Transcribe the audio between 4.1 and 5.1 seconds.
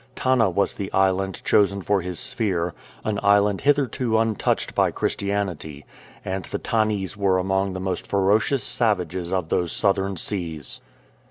untouched by